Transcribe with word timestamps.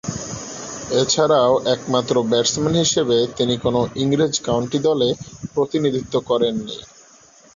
এছাড়াও, 1.01 1.53
একমাত্র 1.73 2.13
ব্যাটসম্যান 2.23 2.75
হিসেবে 2.75 3.17
তিনি 3.37 3.55
কোন 3.57 3.75
ইংরেজ 3.95 4.33
কাউন্টি 4.39 4.79
দলে 4.87 5.09
প্রতিনিধিত্ব 5.53 6.13
করেননি। 6.29 6.77